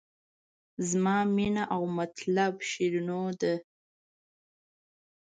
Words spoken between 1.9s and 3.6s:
مطلب شیرینو ده.